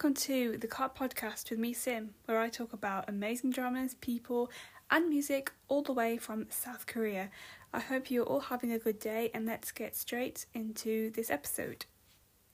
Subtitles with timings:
[0.00, 4.50] Welcome to the Cart Podcast with me, Sim, where I talk about amazing dramas, people,
[4.90, 7.28] and music all the way from South Korea.
[7.74, 11.84] I hope you're all having a good day, and let's get straight into this episode.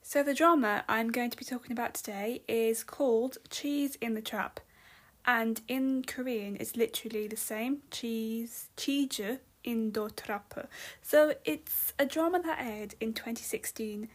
[0.02, 4.20] So, the drama I'm going to be talking about today is called Cheese in the
[4.22, 4.58] Trap,
[5.24, 9.20] and in Korean it's literally the same cheese, cheese
[9.62, 10.68] in the trap.
[11.00, 14.08] So, it's a drama that aired in 2016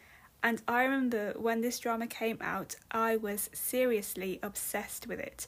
[0.44, 5.48] and I remember when this drama came out, I was seriously obsessed with it.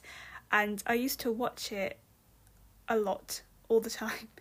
[0.52, 1.98] And I used to watch it
[2.88, 4.28] a lot, all the time.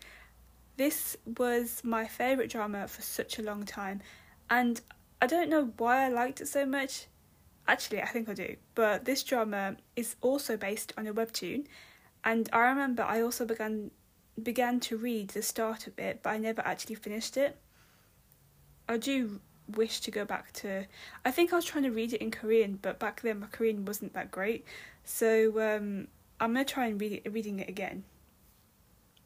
[0.76, 4.02] This was my favourite drama for such a long time.
[4.50, 4.82] And
[5.22, 7.06] I don't know why I liked it so much.
[7.68, 8.56] Actually, I think I do.
[8.74, 11.68] But this drama is also based on a webtoon.
[12.24, 13.92] And I remember I also began
[14.42, 17.56] began to read the start of it, but I never actually finished it.
[18.90, 20.86] I do wish to go back to.
[21.26, 23.86] I think I was trying to read it in Korean, but back then my Korean
[23.86, 24.66] wasn't that great.
[25.04, 26.08] So um,
[26.40, 28.04] I'm gonna try and read it, reading it again.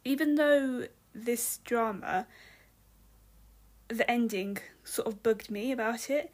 [0.06, 2.28] Even though this drama,
[3.88, 6.32] the ending sort of bugged me about it.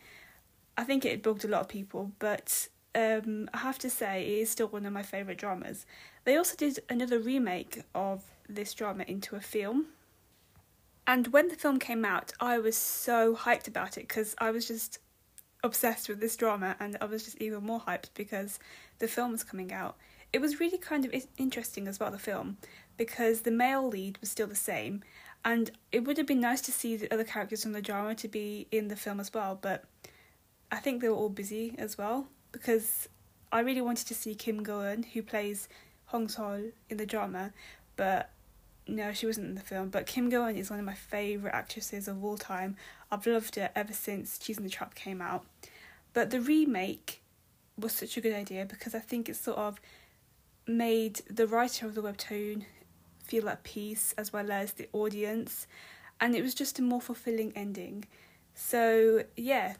[0.77, 4.39] I think it bugged a lot of people, but um, I have to say it
[4.41, 5.85] is still one of my favourite dramas.
[6.25, 9.87] They also did another remake of this drama into a film
[11.05, 14.67] and when the film came out, I was so hyped about it because I was
[14.67, 14.99] just
[15.63, 18.59] obsessed with this drama and I was just even more hyped because
[18.99, 19.97] the film was coming out.
[20.31, 22.57] It was really kind of interesting as well, the film,
[22.97, 25.03] because the male lead was still the same
[25.45, 28.27] and it would have been nice to see the other characters from the drama to
[28.27, 29.83] be in the film as well, but
[30.71, 33.09] I think they were all busy as well because
[33.51, 35.67] I really wanted to see Kim Go Eun, who plays
[36.05, 37.51] Hong Sol in the drama,
[37.95, 38.31] but
[38.87, 41.55] no, she wasn't in the film, but Kim Go Eun is one of my favourite
[41.55, 42.75] actresses of all time.
[43.11, 45.45] I've loved her ever since Cheese in the Trap came out.
[46.13, 47.21] But the remake
[47.77, 49.79] was such a good idea because I think it sort of
[50.67, 52.65] made the writer of the webtoon
[53.23, 55.67] feel at peace as well as the audience,
[56.19, 58.05] and it was just a more fulfilling ending.
[58.53, 59.75] So, yeah,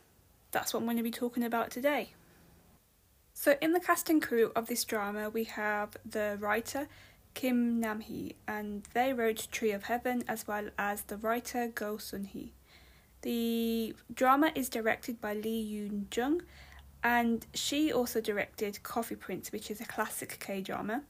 [0.51, 2.11] that's what I'm going to be talking about today.
[3.33, 6.87] So, in the cast and crew of this drama, we have the writer
[7.33, 12.53] Kim Nam-hee, and they wrote Tree of Heaven as well as the writer Go Sun-hee.
[13.21, 16.41] The drama is directed by Lee Yoon Jung,
[17.03, 21.03] and she also directed Coffee Prince, which is a classic K drama.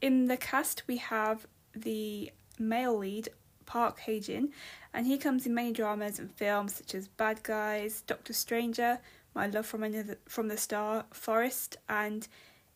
[0.00, 3.28] In the cast, we have the male lead,
[3.66, 4.50] Park Hae-jin,
[4.92, 8.98] and he comes in many dramas and films such as Bad Guys, Doctor Stranger,
[9.34, 12.28] My Love from Another from the Star, Forest, and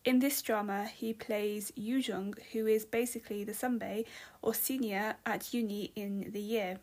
[0.06, 4.04] in this drama, he plays Yu Jung, who is basically the sunbae
[4.40, 6.78] or senior at uni in the year.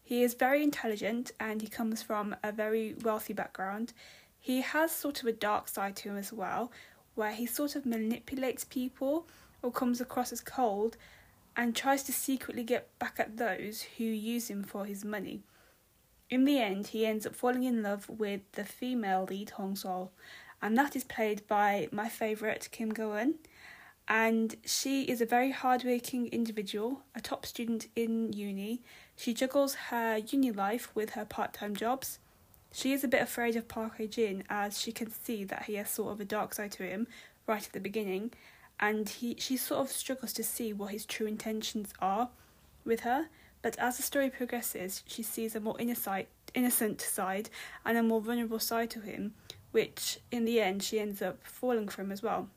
[0.00, 3.92] He is very intelligent and he comes from a very wealthy background.
[4.38, 6.70] He has sort of a dark side to him as well,
[7.16, 9.26] where he sort of manipulates people
[9.60, 10.96] or comes across as cold
[11.56, 15.42] and tries to secretly get back at those who use him for his money.
[16.30, 20.12] In the end, he ends up falling in love with the female lead Hong Sol,
[20.62, 23.34] and that is played by my favourite Kim Go Eun.
[24.08, 28.82] And she is a very hardworking individual, a top student in uni.
[29.16, 32.18] She juggles her uni life with her part time jobs.
[32.72, 35.74] She is a bit afraid of Park Hae Jin as she can see that he
[35.74, 37.06] has sort of a dark side to him
[37.46, 38.32] right at the beginning,
[38.78, 42.28] and he she sort of struggles to see what his true intentions are
[42.84, 43.26] with her.
[43.62, 47.50] But as the story progresses, she sees a more innocent, innocent side
[47.84, 49.34] and a more vulnerable side to him,
[49.76, 52.48] which in the end she ends up falling from as well.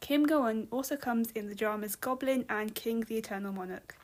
[0.00, 3.96] Kim Go Eun also comes in the dramas Goblin and King the Eternal Monarch.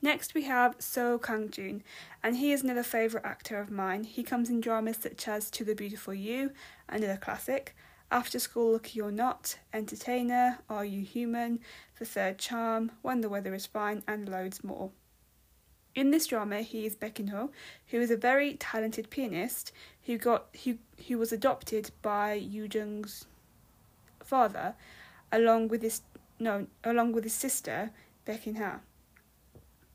[0.00, 1.82] Next we have Seo Kang Jun,
[2.22, 4.04] and he is another favourite actor of mine.
[4.04, 6.52] He comes in dramas such as To the Beautiful You,
[6.88, 7.74] another classic,
[8.08, 11.58] After School Lucky or Not, Entertainer, Are You Human,
[11.98, 14.92] The Third Charm, When the Weather is Fine, and loads more.
[15.98, 17.18] In this drama, he is Baek
[17.88, 19.72] who is a very talented pianist
[20.04, 20.78] who got who
[21.08, 23.26] who was adopted by Yu Jung's
[24.22, 24.76] father,
[25.32, 26.02] along with his
[26.38, 27.90] no along with his sister
[28.24, 28.80] Baek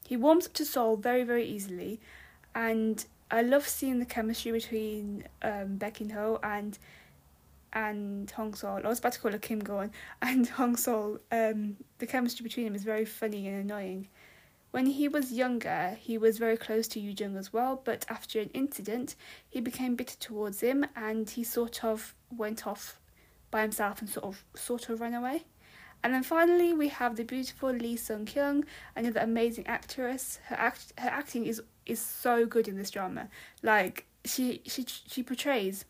[0.05, 2.01] He warms up to Sol very very easily,
[2.53, 6.77] and I love seeing the chemistry between um, and
[7.71, 8.81] and Hong Sol.
[8.83, 9.89] I was about to call her Kim Go
[10.21, 11.19] and Hong Sol.
[11.31, 14.09] Um, the chemistry between them is very funny and annoying.
[14.73, 18.39] When he was younger, he was very close to Yu Jung as well, but after
[18.39, 19.15] an incident,
[19.47, 22.99] he became bitter towards him and he sort of went off
[23.51, 25.43] by himself and sort of sort of ran away.
[26.03, 28.65] And then finally, we have the beautiful Lee Sung Kyung,
[28.95, 30.39] another amazing actress.
[30.45, 33.29] Her act her acting is is so good in this drama.
[33.61, 35.85] Like she she she portrays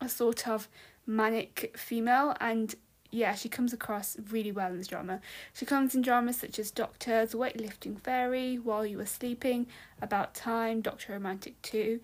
[0.00, 0.68] a sort of
[1.06, 2.74] manic female and
[3.10, 5.20] yeah, she comes across really well in this drama.
[5.54, 9.66] She comes in dramas such as Doctors, Weightlifting Fairy, While You Were Sleeping,
[10.02, 12.00] About Time, Doctor Romantic 2,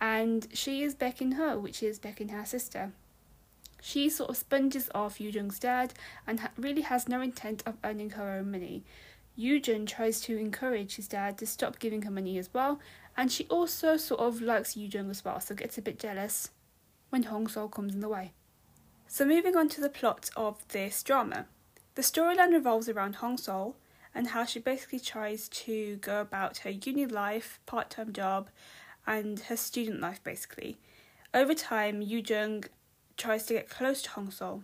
[0.00, 2.92] and she is Baek In Ho, which is Baek In Ha's sister.
[3.80, 5.94] She sort of sponges off Yoo Jung's dad
[6.26, 8.82] and ha- really has no intent of earning her own money.
[9.36, 12.80] Yoo Jung tries to encourage his dad to stop giving her money as well,
[13.16, 16.50] and she also sort of likes Yoo Jung as well, so gets a bit jealous
[17.10, 18.32] when Hong Sol comes in the way.
[19.10, 21.46] So, moving on to the plot of this drama.
[21.94, 23.74] The storyline revolves around Hong Sol
[24.14, 28.50] and how she basically tries to go about her uni life, part time job,
[29.06, 30.76] and her student life basically.
[31.32, 32.64] Over time, Yoo Jung
[33.16, 34.62] tries to get close to Hong Sol.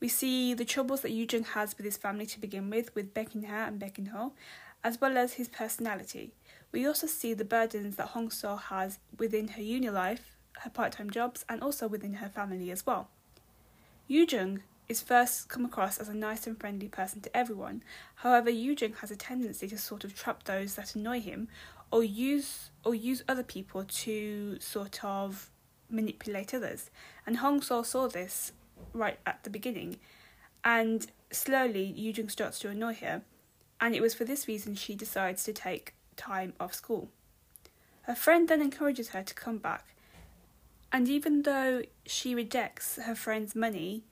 [0.00, 3.14] We see the troubles that Yoo Jung has with his family to begin with, with
[3.14, 4.34] Baek Ha and Baek Ho,
[4.84, 6.34] as well as his personality.
[6.72, 10.92] We also see the burdens that Hong Sol has within her uni life, her part
[10.92, 13.08] time jobs, and also within her family as well.
[14.08, 17.82] Yoo Jung is first come across as a nice and friendly person to everyone.
[18.16, 21.48] However, Yoo Jung has a tendency to sort of trap those that annoy him
[21.90, 25.50] or use or use other people to sort of
[25.88, 26.90] manipulate others.
[27.26, 28.52] And Hong Sol saw this
[28.92, 29.98] right at the beginning.
[30.64, 33.22] And slowly Yoo Jung starts to annoy her.
[33.80, 37.08] And it was for this reason she decides to take time off school.
[38.02, 39.94] Her friend then encourages her to come back
[40.92, 44.04] and even though she rejects her friend's money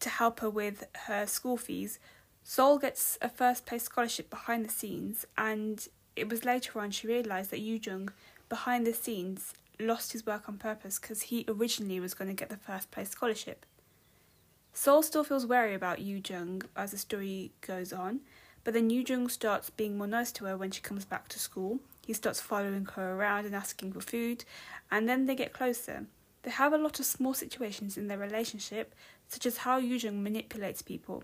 [0.00, 1.98] to help her with her school fees,
[2.44, 7.06] Sol gets a first place scholarship behind the scenes, and it was later on she
[7.06, 8.10] realised that Yoo Jung,
[8.48, 12.50] behind the scenes, lost his work on purpose because he originally was going to get
[12.50, 13.64] the first place scholarship.
[14.74, 18.20] Sol still feels wary about Yoo Jung as the story goes on,
[18.64, 21.38] but then Yoo Jung starts being more nice to her when she comes back to
[21.38, 21.80] school.
[22.06, 24.44] He starts following her around and asking for food,
[24.90, 26.06] and then they get closer.
[26.42, 28.94] They have a lot of small situations in their relationship,
[29.28, 31.22] such as how Yujung manipulates people.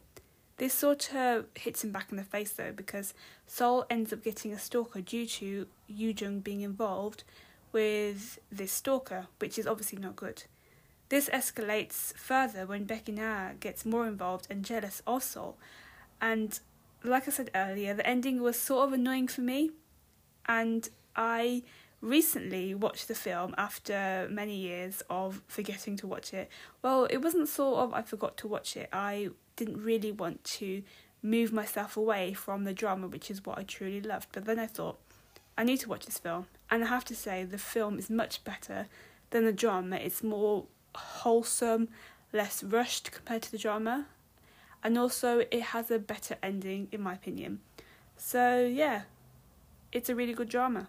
[0.58, 3.14] This sort of hits him back in the face though, because
[3.46, 7.24] Sol ends up getting a stalker due to Yujung being involved
[7.72, 10.44] with this stalker, which is obviously not good.
[11.08, 15.56] This escalates further when In gets more involved and jealous of Sol.
[16.20, 16.58] And
[17.02, 19.70] like I said earlier, the ending was sort of annoying for me,
[20.48, 21.62] and I
[22.00, 26.48] recently watched the film after many years of forgetting to watch it.
[26.82, 28.88] Well, it wasn't sort of I forgot to watch it.
[28.92, 30.82] I didn't really want to
[31.22, 34.28] move myself away from the drama, which is what I truly loved.
[34.32, 34.98] But then I thought,
[35.56, 36.46] I need to watch this film.
[36.70, 38.86] And I have to say, the film is much better
[39.30, 39.96] than the drama.
[39.96, 41.88] It's more wholesome,
[42.32, 44.06] less rushed compared to the drama.
[44.84, 47.60] And also, it has a better ending, in my opinion.
[48.16, 49.02] So, yeah,
[49.92, 50.88] it's a really good drama.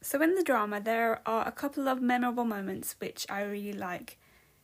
[0.00, 4.18] So, in the drama, there are a couple of memorable moments which I really like.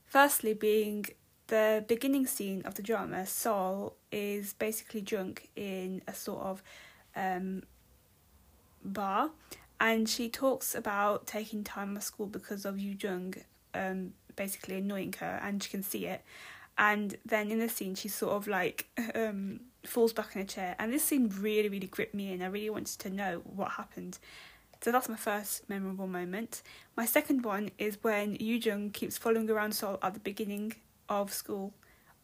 [0.04, 1.06] Firstly, being
[1.46, 6.62] the beginning scene of the drama, Sol is basically drunk in a sort of
[7.16, 7.62] um,
[8.84, 9.30] bar,
[9.80, 13.34] and she talks about taking time off school because of Yoo Jung
[13.74, 16.22] um, basically annoying her, and she can see it.
[16.78, 20.76] And then in the scene, she's sort of like um, falls back in a chair,
[20.78, 22.42] and this scene really, really gripped me in.
[22.42, 24.18] I really wanted to know what happened.
[24.82, 26.62] So that's my first memorable moment.
[26.96, 30.74] My second one is when Yoo Jung keeps following around Sol at the beginning
[31.08, 31.72] of school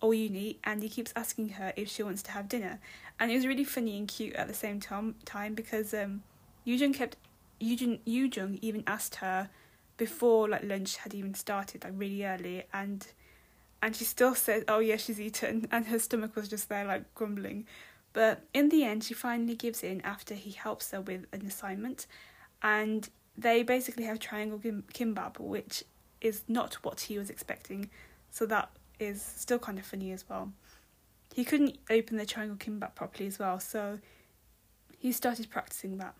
[0.00, 2.80] or uni and he keeps asking her if she wants to have dinner.
[3.20, 6.22] And it was really funny and cute at the same time time because um
[6.64, 7.16] kept
[7.60, 9.50] Yoo Jung even asked her
[9.96, 13.06] before like lunch had even started, like really early and
[13.82, 17.14] and she still said, Oh yeah, she's eaten and her stomach was just there like
[17.14, 17.66] grumbling.
[18.12, 22.06] But in the end she finally gives in after he helps her with an assignment
[22.62, 25.84] and they basically have triangle kim- kimbap, which
[26.20, 27.90] is not what he was expecting.
[28.30, 30.52] So that is still kind of funny as well.
[31.34, 34.00] He couldn't open the triangle kimbap properly as well, so
[34.98, 36.14] he started practicing that.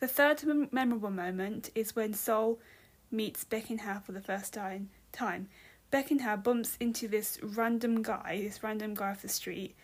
[0.00, 2.58] The third mem- memorable moment is when Sol
[3.10, 5.48] meets Baek In Ha for the first time.
[5.92, 9.74] Ha bumps into this random guy, this random guy off the street,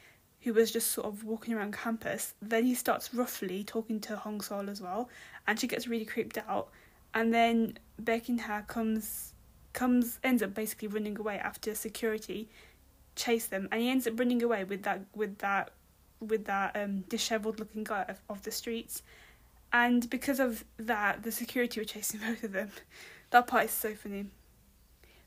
[0.43, 2.35] who was just sort of walking around campus.
[2.41, 5.09] Then he starts roughly talking to Hong Sol as well,
[5.47, 6.69] and she gets really creeped out.
[7.15, 9.33] And then Ha comes
[9.73, 12.49] comes ends up basically running away after security
[13.17, 15.71] chase them, and he ends up running away with that with that
[16.21, 19.03] with that um dishevelled looking guy of, of the streets.
[19.73, 22.71] And because of that, the security were chasing both of them.
[23.31, 24.27] That part is so funny.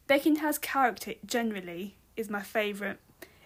[0.10, 2.98] Ha's character generally is my favourite.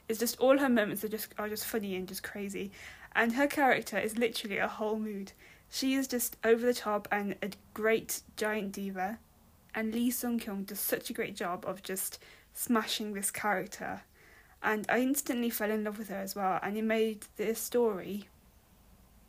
[0.07, 2.71] It's just all her moments are just are just funny and just crazy.
[3.15, 5.33] And her character is literally a whole mood.
[5.69, 9.19] She is just over the top and a great giant diva.
[9.75, 12.19] and Lee Sung Kyung does such a great job of just
[12.53, 14.01] smashing this character.
[14.61, 18.29] And I instantly fell in love with her as well, and it made the story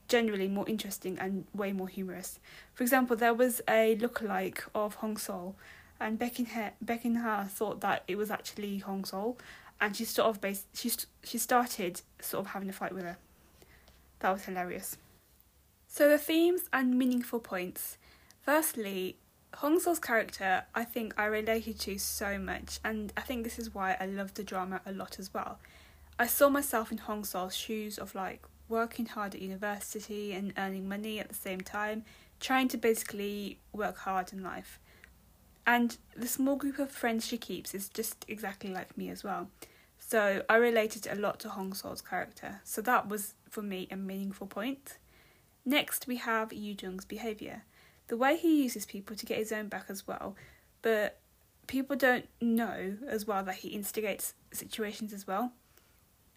[0.07, 2.39] generally more interesting and way more humorous.
[2.75, 5.57] For example, there was a lookalike of Hong Sol,
[6.01, 9.39] and Baek In Ha thought that it was actually Hong Sol,
[9.81, 10.91] and she sort of based she
[11.23, 13.19] she started sort of having a fight with her.
[14.21, 14.97] That was hilarious.
[15.87, 17.99] So the themes and meaningful points.
[18.43, 19.17] Firstly,
[19.57, 23.75] Hong Sol's character, I think I related to so much, and I think this is
[23.75, 25.59] why I love the drama a lot as well.
[26.19, 30.89] I saw myself in Hong Sol's shoes of like working hard at university and earning
[30.89, 32.05] money at the same time,
[32.41, 34.81] trying to basically work hard in life.
[35.67, 39.49] And the small group of friends she keeps is just exactly like me as well.
[39.99, 42.61] So I related a lot to Hong Sol's character.
[42.65, 44.99] So that was for me a meaningful point.
[45.65, 47.63] Next we have Yu Jung's behaviour.
[48.09, 50.37] The way he uses people to get his own back as well,
[50.83, 51.19] but
[51.67, 55.53] people don't know as well that he instigates situations as well.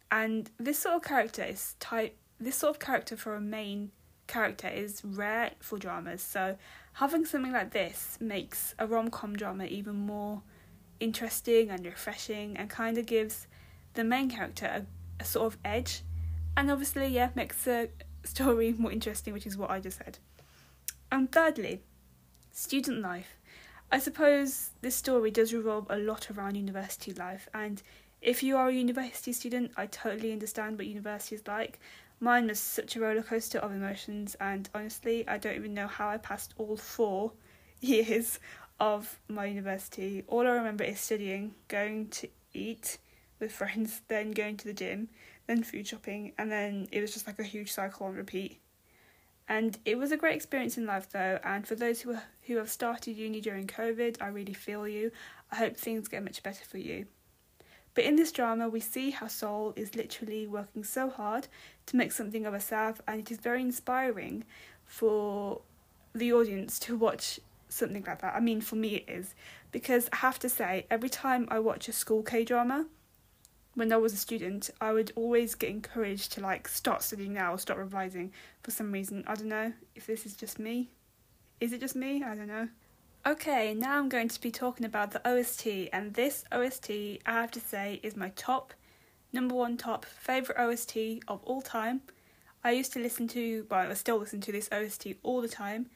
[0.09, 3.91] And this sort of character is type this sort of character for a main
[4.27, 6.57] character is rare for dramas, so
[6.97, 10.41] having something like this makes a rom com drama even more
[10.99, 13.45] interesting and refreshing and kind of gives
[13.93, 16.01] the main character a, a sort of edge.
[16.55, 17.89] And obviously yeah makes the
[18.23, 20.17] story more interesting which is what i just said.
[21.11, 21.81] And thirdly
[22.51, 23.37] student life.
[23.91, 27.47] I suppose this story does revolve a lot around university life.
[27.53, 27.81] And
[28.21, 31.79] if you are a university student i totally understand what university is like
[32.19, 36.09] Mine was such a roller coaster of emotions, and honestly, I don't even know how
[36.09, 37.33] I passed all four
[37.79, 38.39] years
[38.79, 40.23] of my university.
[40.27, 42.97] All I remember is studying, going to eat
[43.39, 45.09] with friends, then going to the gym,
[45.45, 48.59] then food shopping, and then it was just like a huge cycle on repeat.
[49.47, 52.69] And it was a great experience in life though, and for those who who have
[52.69, 55.11] started uni during COVID, I really feel you.
[55.51, 57.05] I hope things get much better for you.
[57.97, 61.47] But in this drama, we see how Sol is literally working so hard
[61.87, 64.43] to make something of herself, and it is very inspiring
[64.85, 65.61] for
[66.13, 67.39] the audience to watch
[67.69, 68.35] something like that.
[68.35, 69.33] I mean, for me, it is
[69.71, 72.85] because I have to say, every time I watch a school K drama,
[73.73, 77.55] when I was a student, I would always get encouraged to like start studying now
[77.55, 79.23] or start revising for some reason.
[79.25, 80.89] I don't know if this is just me.
[81.59, 82.23] Is it just me?
[82.23, 82.69] I don't know.
[83.27, 87.51] Okay, now I'm going to be talking about the OST, and this OST, I have
[87.51, 88.73] to say, is my top,
[89.33, 90.95] number one top favourite OST
[91.27, 91.99] of all time.
[92.63, 95.87] I used to listen to, well, I still listen to this OST all the time,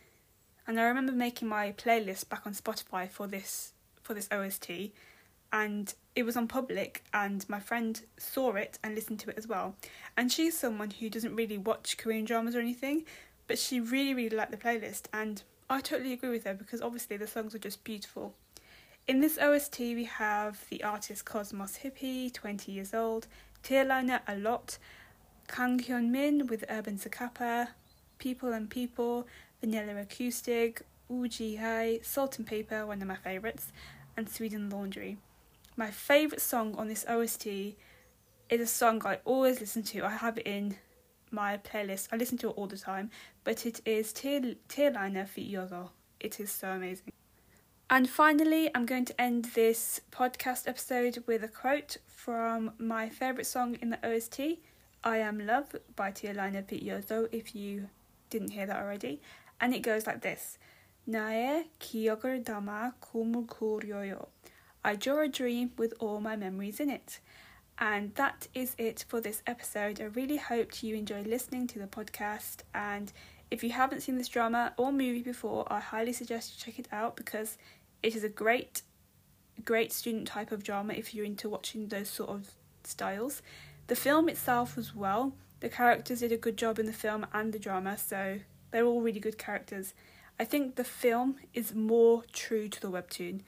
[0.68, 3.72] and I remember making my playlist back on Spotify for this
[4.02, 4.92] for this OST,
[5.54, 9.48] and it was on public, and my friend saw it and listened to it as
[9.48, 9.78] well.
[10.18, 13.06] And she's someone who doesn't really watch Korean dramas or anything,
[13.48, 17.16] but she really really liked the playlist, and I totally agree with her because obviously
[17.16, 18.34] the songs are just beautiful.
[19.08, 23.28] In this OST, we have the artist Cosmos Hippie, 20 years old,
[23.64, 24.78] Tearliner a lot,
[25.48, 27.70] Kang Hyun Min with Urban Zakapa,
[28.18, 29.26] People and People,
[29.62, 33.72] Vanilla Acoustic, Uji Hai, Salt and Paper, one of my favourites,
[34.18, 35.20] and Sweden Laundry.
[35.78, 40.04] My favourite song on this OST is a song I always listen to.
[40.04, 40.76] I have it in
[41.32, 42.10] my playlist.
[42.12, 43.10] I listen to it all the time,
[43.44, 45.48] but it is Tear Tearliner Fit
[46.20, 47.12] It is so amazing.
[47.90, 53.46] And finally, I'm going to end this podcast episode with a quote from my favourite
[53.46, 54.60] song in the OST,
[55.04, 57.90] I Am Love by Tearliner Pityozo, if you
[58.30, 59.22] didn't hear that already.
[59.60, 60.58] And it goes like this
[61.06, 64.28] Nae kyogur dama kumul.
[64.84, 67.20] I draw a dream with all my memories in it.
[67.78, 70.00] And that is it for this episode.
[70.00, 72.58] I really hoped you enjoyed listening to the podcast.
[72.74, 73.12] And
[73.50, 76.88] if you haven't seen this drama or movie before, I highly suggest you check it
[76.92, 77.58] out because
[78.04, 78.84] it is a great,
[79.66, 82.52] great student type of drama if you're into watching those sort of
[82.84, 83.42] styles.
[83.88, 87.52] The film itself as well, the characters did a good job in the film and
[87.52, 89.94] the drama, so they're all really good characters.
[90.40, 93.42] I think the film is more true to the webtoon,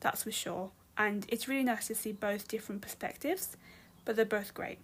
[0.00, 3.56] that's for sure and it's really nice to see both different perspectives,
[4.04, 4.78] but they're both great.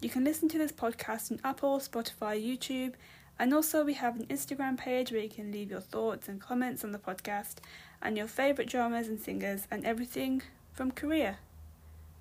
[0.00, 2.94] You can listen to this podcast on Apple, Spotify, YouTube,
[3.38, 6.84] and also we have an Instagram page where you can leave your thoughts and comments
[6.84, 7.56] on the podcast
[8.00, 10.42] and your favourite dramas and singers and everything
[10.72, 11.38] from Korea.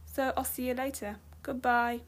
[0.05, 1.17] So I'll see you later.
[1.43, 2.01] Goodbye.